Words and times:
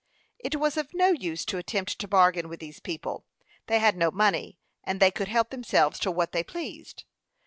It 0.39 0.55
was 0.55 0.77
of 0.77 0.95
no 0.95 1.09
use 1.11 1.45
to 1.45 1.59
attempt 1.59 1.99
to 1.99 2.07
bargain 2.07 2.49
with 2.49 2.59
these 2.59 2.79
people; 2.79 3.23
they 3.67 3.77
had 3.77 3.95
no 3.95 4.09
money, 4.09 4.57
and 4.83 4.99
they 4.99 5.11
could 5.11 5.27
help 5.27 5.51
themselves 5.51 5.99
to 5.99 6.09
what 6.09 6.31
they 6.31 6.43
pleased. 6.43 7.03